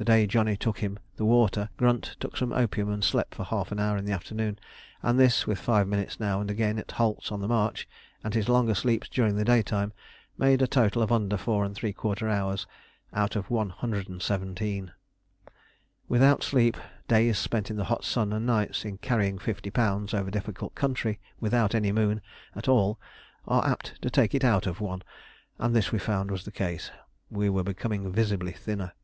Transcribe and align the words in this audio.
The 0.00 0.04
day 0.06 0.26
Johnny 0.26 0.56
took 0.56 0.78
him 0.78 0.98
the 1.16 1.26
water 1.26 1.68
Grunt 1.76 2.16
took 2.20 2.34
some 2.34 2.54
opium 2.54 2.90
and 2.90 3.04
slept 3.04 3.34
for 3.34 3.44
half 3.44 3.70
an 3.70 3.78
hour 3.78 3.98
in 3.98 4.06
the 4.06 4.14
afternoon, 4.14 4.58
and 5.02 5.20
this, 5.20 5.46
with 5.46 5.58
five 5.58 5.86
minutes 5.86 6.18
now 6.18 6.40
and 6.40 6.50
again 6.50 6.78
at 6.78 6.92
halts 6.92 7.30
on 7.30 7.40
the 7.42 7.46
march 7.46 7.86
and 8.24 8.32
his 8.32 8.48
longer 8.48 8.74
sleeps 8.74 9.10
during 9.10 9.36
the 9.36 9.44
daytime, 9.44 9.92
made 10.38 10.62
a 10.62 10.66
total 10.66 11.02
of 11.02 11.12
under 11.12 11.36
four 11.36 11.66
and 11.66 11.74
three 11.74 11.92
quarter 11.92 12.30
hours 12.30 12.66
out 13.12 13.36
of 13.36 13.50
one 13.50 13.68
hundred 13.68 14.08
and 14.08 14.22
seventeen. 14.22 14.92
Without 16.08 16.42
sleep, 16.42 16.78
days 17.06 17.36
spent 17.38 17.70
in 17.70 17.76
the 17.76 17.84
hot 17.84 18.02
sun 18.02 18.32
and 18.32 18.46
nights 18.46 18.86
in 18.86 18.96
carrying 18.96 19.36
fifty 19.38 19.68
pounds 19.70 20.14
over 20.14 20.30
difficult 20.30 20.74
country 20.74 21.20
without 21.40 21.74
any 21.74 21.92
moon 21.92 22.22
at 22.56 22.68
all 22.68 22.98
are 23.46 23.66
apt 23.66 24.00
to 24.00 24.08
take 24.08 24.34
it 24.34 24.44
out 24.44 24.66
of 24.66 24.80
one, 24.80 25.02
and 25.58 25.76
this 25.76 25.92
we 25.92 25.98
found 25.98 26.30
was 26.30 26.46
the 26.46 26.50
case. 26.50 26.90
We 27.30 27.50
were 27.50 27.62
becoming 27.64 28.10
visibly 28.10 28.52
thinner. 28.52 28.94